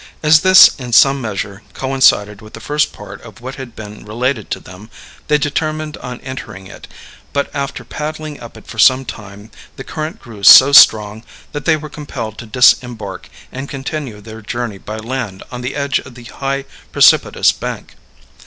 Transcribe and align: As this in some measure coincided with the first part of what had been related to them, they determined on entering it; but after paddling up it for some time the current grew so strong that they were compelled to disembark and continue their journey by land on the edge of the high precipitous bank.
As 0.23 0.39
this 0.39 0.71
in 0.79 0.93
some 0.93 1.21
measure 1.21 1.61
coincided 1.75 2.41
with 2.41 2.53
the 2.53 2.59
first 2.59 2.91
part 2.91 3.21
of 3.21 3.39
what 3.39 3.53
had 3.61 3.75
been 3.75 4.03
related 4.03 4.49
to 4.49 4.59
them, 4.59 4.89
they 5.27 5.37
determined 5.37 5.95
on 5.97 6.19
entering 6.21 6.65
it; 6.65 6.87
but 7.33 7.51
after 7.55 7.83
paddling 7.83 8.39
up 8.41 8.57
it 8.57 8.65
for 8.65 8.79
some 8.79 9.05
time 9.05 9.51
the 9.75 9.83
current 9.83 10.19
grew 10.19 10.41
so 10.41 10.71
strong 10.71 11.23
that 11.51 11.65
they 11.65 11.77
were 11.77 11.87
compelled 11.87 12.39
to 12.39 12.47
disembark 12.47 13.29
and 13.51 13.69
continue 13.69 14.21
their 14.21 14.41
journey 14.41 14.79
by 14.79 14.97
land 14.97 15.43
on 15.51 15.61
the 15.61 15.75
edge 15.75 15.99
of 15.99 16.15
the 16.15 16.23
high 16.23 16.65
precipitous 16.91 17.51
bank. 17.51 17.93